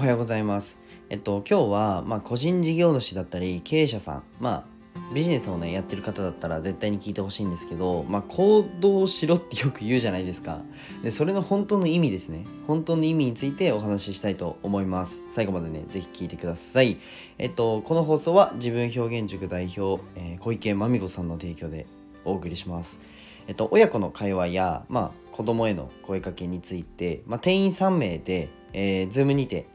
[0.00, 0.78] おはようございます。
[1.10, 4.64] えっと今日はまあ個人事業主だったり経営者さんま
[4.96, 10.62] あビジネスをねやってる方だったら絶対に聞いてほしいんですけど、まあ、行動しろってよく言うじゃないですか。
[11.02, 12.46] でそれの本当の意味ですね。
[12.66, 15.20] 本当の意味についてお話ししたいと思います。
[15.28, 16.96] 最後までね是非聞いてください。
[17.36, 21.84] えっとこの放送は自分表現塾代表、えー、小池真美子さんの提供で
[22.24, 23.02] お送りします。
[23.48, 29.66] えっと親子の会話や、まあ、子供への声かけについて、まあ、店員3名で、えー、Zoom にて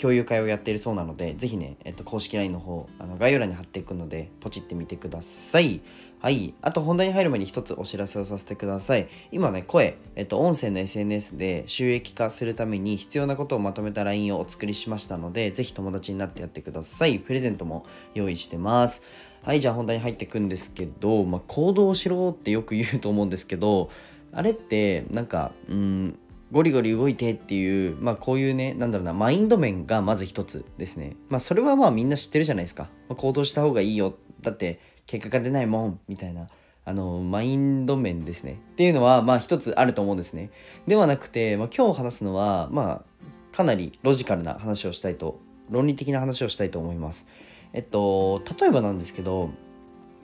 [0.00, 5.80] 共有会をやっているそうなので、ぜひね、えっと、公式 LINE の方、あの概要欄に貼っていくので、ポチってみてください。
[6.20, 6.54] はい。
[6.62, 9.08] あと、本題に入る前に一つお知らせをさせてください。
[9.30, 17.18] 今ね、声、えっと、音声の SNS で収益化するために必要なことをまとめた LINE をお作りしましたので、ぜひ友達になってやってください。
[17.18, 19.02] プレゼントも用意してます。
[19.42, 23.90] はい、じゃあ本題に入っていくんですけど、まあ、行動しろってよく言うと思うんですけど、
[24.32, 26.18] あれって、なんか、うん、
[26.50, 31.16] ゴリゴリ動いてっていう、まあこういうね、なんだろうな、マインド面がまず一つですね。
[31.28, 32.84] まあそれはまあみんな知ってるじゃないですか。
[33.08, 34.16] まあ、行動した方がいいよ。
[34.40, 36.48] だって結果が出ないもん、みたいな。
[36.84, 38.60] あの、マインド面ですね。
[38.72, 40.50] っていうのは、まあ一つあると思うんですね。
[40.86, 45.40] ではなくて、まあ今日話すのは、まあかなりロジカルな話をしたいと、
[45.70, 47.26] 論理的な話をしたいと思います。
[47.74, 49.50] えっと、例えばなんですけど、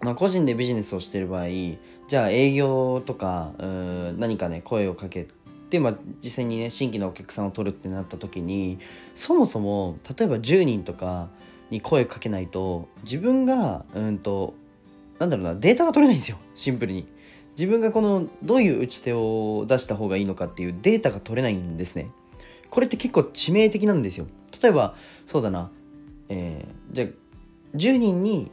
[0.00, 1.46] まあ、個人でビジネスをしてる場合
[2.08, 3.52] じゃあ営業とか
[4.18, 5.28] 何かね声をかけ
[5.74, 8.78] で、まあ、実際にね新規のお客さんを取るってなった時に
[9.16, 11.30] そもそも例えば10人とか
[11.68, 14.54] に声かけないと自分がうんと
[15.18, 16.38] なんだろうなデータが取れないんですよ。
[16.54, 17.08] シンプルに。
[17.56, 22.08] 自分がこのどういう打ち手を出した方がいいのかっていうデータが取れないんですね。
[22.70, 24.26] これって結構致命的なんですよ。
[24.62, 24.94] 例えば
[25.26, 25.72] そうだな。
[26.28, 27.08] えー、じゃあ
[27.76, 28.52] 10人に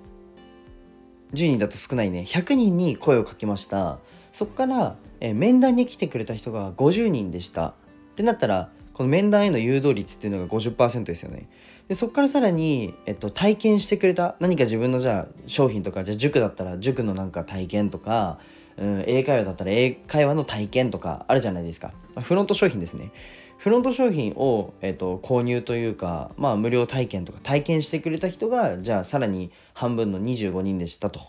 [1.34, 2.26] 10人だと少ないね。
[2.28, 4.00] 100人に声をかけました。
[4.32, 7.68] そこからえ面談に来てくれた人が50人でした。
[7.68, 7.74] っ
[8.16, 11.48] てなったらこの面談への誘導率っていうのが50%ですよね。
[11.88, 18.40] でそこからさらに、えっと、体験してくれた何か自分のじゃあ商品とかじゃあ塾だったら塾のなんか体験とか、
[18.78, 23.12] うん、英会話だったら英会話の体験とかあるじゃないですか、フロント商品ですね。
[23.58, 31.20] フロント商品を、えっと、購入というか、まあ、無料体験とか体験してくれた人がじゃあさらに半分の25人でしたと。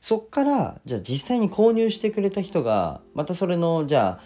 [0.00, 4.20] そっからじゃあ実際に購入してくれた人がまたそれのじゃ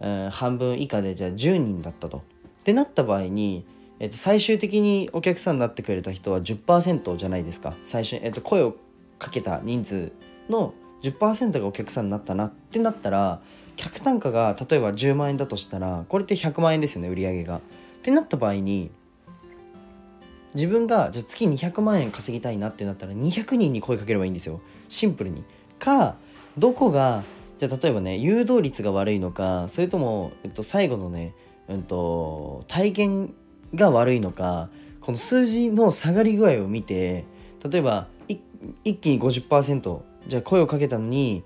[0.00, 2.18] あ、うん、半分以下でじゃあ10人だったと。
[2.18, 2.20] っ
[2.64, 3.64] てなった場合に、
[3.98, 8.76] えっと、最終的にお客さんになってくれた人は10%じゃないですか最初に、えっと、声を
[9.18, 10.12] かけた人数
[10.50, 13.40] の10%がお客さんになったなってなったら
[13.76, 17.56] 客単価が例えば10万円だとしたらこれって100万円ですよね売り上げが。
[17.56, 17.60] っ
[18.02, 18.90] てなった場合に
[20.54, 24.60] 自分がじゃ月200万円稼ぎたいなってなったら200人に声かければいいんですよ。
[24.88, 25.44] シンプルに。
[25.78, 26.16] か
[26.56, 27.22] どこが
[27.58, 31.34] じゃあ例えばね誘導率が悪いのかそれとも、えっと、最後のね、
[31.68, 33.34] うんと、体験
[33.74, 34.70] が悪いのか
[35.00, 37.24] この数字の下がり具合を見て
[37.68, 38.08] 例えば
[38.84, 41.44] 一気に50%じゃあ声をかけたのに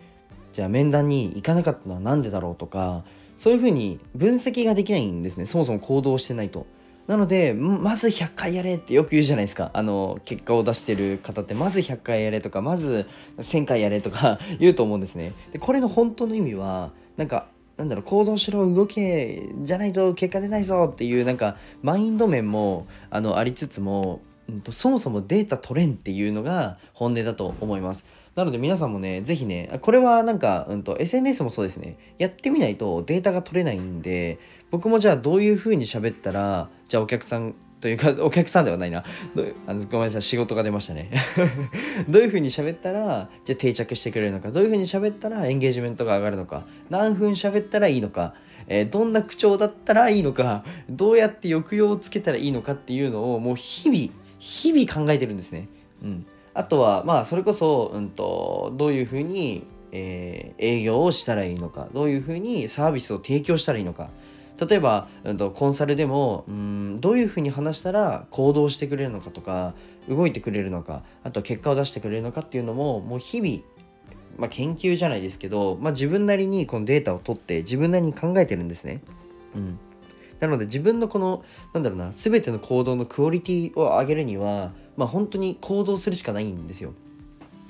[0.53, 3.05] じゃあ面談に行かなかったのは何でだろうとか
[3.37, 5.47] そういうふうに分析ができないんですね。
[5.47, 6.67] そもそも行動してないと。
[7.07, 9.71] なのでまず100回やれってよく言うじゃないですか。
[9.75, 13.07] あの結果を出してる方ってまず100回やれとかまず
[13.39, 15.33] 1000回やれとか 言うと思うんですね。
[15.53, 17.47] でこれの本当の意味はなんか
[17.77, 28.07] なんだろう行動しろ動けじゃないと結果出ないぞっていうなんかマインド面もあのありつつも、うんと、そもそもデータ取れんっていうのが本音だと思います。
[28.35, 34.39] なので皆さんもね、ぜひね、これはなんか、うんと、SNS もそうですね、やってみないとデータが取れないんで、
[34.71, 39.05] 僕もじゃあどういう風に喋ったら、じゃあお客さんというか、 お客さんではないな。
[39.67, 41.11] あのごめんなさい、仕事が出ましたね。
[42.09, 48.35] どういう風に喋ったら、じゃあ定着してくれるのか、どういう風に喋ったらエンゲージメントが上がるのか、何分喋ったらいいのか、
[48.69, 55.69] えー、どんな口調だったらいいのか、どうやって抑揚をつけたらいいのかっていうのを、もう日々、日々考えてるんですね。
[56.03, 56.27] うん。
[56.55, 64.11] あとはまあそれこそ、うんと、どういうふうに、えー、営業をしたらいいのかどういうふうにサービスを提供したらいいのか
[64.59, 69.75] 例えば、うんと、コンサルでもうんどういうふうに話したら行動してくれるのかとか
[70.09, 73.63] 動いてくれるのかあと結果を出してくれるのかっていうのももう日々、
[74.37, 79.01] まあ、研究じゃないですけど、まあ、自分なりにこのデータを取って自分なりに考えてるんですね。
[79.55, 79.79] うん
[80.43, 86.95] なので自分のこのなんだろうな全ての行動のクオリティを上げるにはまあ本当に行動するしかないんですよ。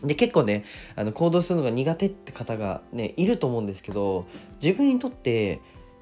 [0.02, 0.64] で結構ね
[0.96, 4.26] あの行動するのが苦手って方がねいると思うんですけど
[4.60, 5.60] 自分にとって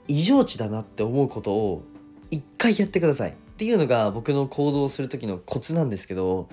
[0.09, 1.83] 異常値だなって思うことを
[2.31, 6.49] 一回やってくださいっていうのが僕の行動する時のコツなんですけど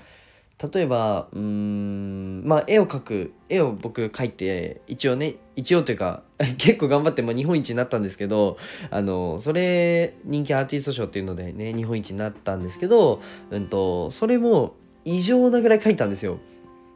[0.60, 6.24] 例えばうんまあ絵を描く絵を僕描いて一応ね一応というか
[6.58, 8.58] 結構頑張って、まあ、日本一になったんですけど
[8.90, 13.22] あのそれ人気アーティスト賞っていうのでね日本一になったんですけど、
[13.52, 14.76] うんと、それも
[15.06, 16.40] 異常なぐらい描いたんですよ。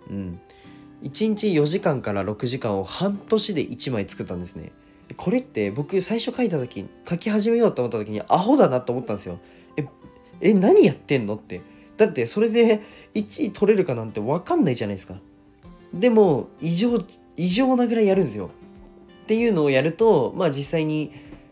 [0.10, 0.40] うん、
[1.04, 4.72] 1日4時間から6時間を半年で1枚作ったんですね。
[5.18, 9.40] これって僕最初書いた時書き始めようと思った時にアホだなと思ったんですよ。
[9.78, 9.86] え
[10.42, 11.62] え何やってんのって
[12.02, 12.82] だってそれで
[13.14, 15.14] 1位取れるかなんて分かんないじゃないですか。
[15.94, 16.98] でも異常
[17.38, 18.50] 異常なぐらいやるんですよ。
[19.24, 21.12] っていうのをやるとまあ実際に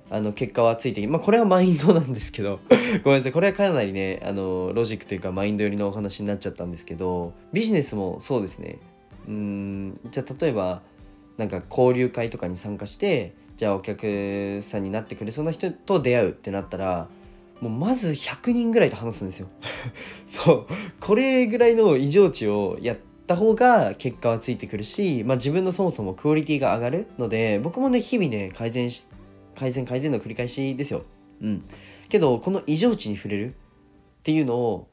[0.10, 2.62] あの結果はついてまあこれはマインドなんですけど。
[3.04, 3.32] ごめんなさい。
[3.32, 8.80] これはかなりねあのロジックというかマインド寄りのお話になっちゃったんですけどビジネスもそうですね。
[9.28, 10.82] うんじゃあ例えば
[11.38, 17.08] なんか交流会とかに参加してじゃあお客さんになってくれそうな人と出会うってなったら
[17.62, 19.48] もうまず100人ぐらいと話すんですよ。
[20.28, 20.68] そう。
[21.00, 22.98] これぐらいの異常値をやっ
[23.28, 29.08] た方が結果はついてくるし、まあ、自分のそもそもクオリティが上がるので僕もね日々ね改善し
[29.56, 31.04] 改善改善の繰り返しですよ。
[31.42, 31.64] うん。
[32.08, 33.52] けどこの異常値に触れるっ
[34.24, 34.90] ていうのを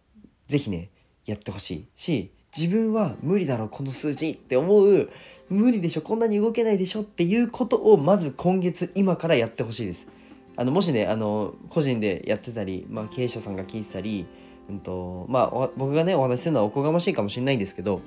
[0.48, 0.90] ぜひね
[1.24, 5.10] やってほしいし自分は無理だろこの数字って思う
[5.48, 10.08] 無理でしょこんなに動けないでしょっていうことをまず今月今からやってほしいです。
[10.56, 14.26] あのもしねあの個人でやってたり、まあ、経営者さんが聞いてたり、
[14.68, 18.00] うんとまあ、僕がねお話しするのはおこがましいかもしれないんですけど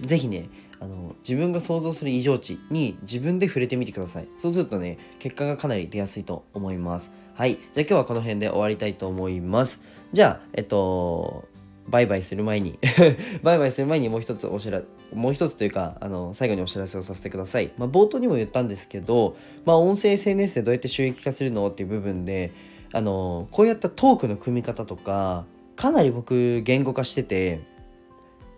[0.00, 0.48] 是非ね
[0.80, 4.28] あの自分が想像する異常値に自分で触れてみてください。
[4.36, 7.10] そうするとね結果がかなり出やすいと思います。
[7.34, 7.54] はい。
[7.54, 9.80] じゃあ今日はこの辺で終わりたいと思います。
[10.12, 11.48] じゃあえっと
[11.88, 12.78] バイバイする前に
[13.42, 14.82] バイバイする前にもう一つお知ら
[15.12, 22.52] もう一つというかあの最後にお知らせをさせてください、まあ、冒頭にも言ったんですけど、まあ、音声 SNS でどうやって収益化するのっていう部分で
[22.92, 25.44] あのこうやったトークの組み方とか
[25.76, 27.60] かなり僕言語化してて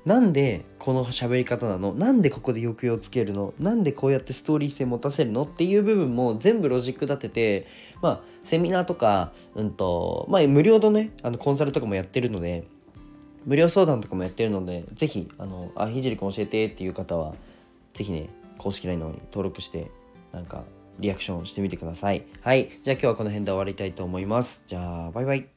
[0.06, 1.93] なんでこの喋り方なの？
[1.93, 3.55] なんでここで抑揚つけるの？
[3.58, 5.43] なんでこうやってストーリー性持たせるの？
[5.43, 7.67] っていう部分も全部ロジック立てて
[8.00, 12.69] まあセミナーとか、うんとまあ、無料のねあのコンサルとかもやってるので
[13.47, 17.35] 無料相談とかもやってるので、ぜひ、あの、あ、ひじりくん教えてっていう方は、
[17.95, 18.29] ぜひね、
[18.59, 19.91] 公式 LINE の方に登録して、
[20.33, 20.65] なんか、
[20.99, 22.25] リアクションしてみてください。
[22.41, 22.71] はい。
[22.83, 24.63] じゃあ今日はこの辺で終わりたいと思います。
[24.67, 25.56] じゃあ、バイバイ。